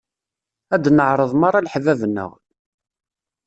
[0.75, 2.31] Ad d-neɛreḍ merra leḥbab-nneɣ.